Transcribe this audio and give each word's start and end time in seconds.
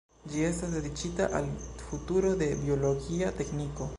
Ĝi 0.29 0.39
estas 0.45 0.71
dediĉita 0.75 1.27
al 1.41 1.51
futuro 1.83 2.33
de 2.41 2.49
biologia 2.65 3.33
tekniko. 3.43 3.89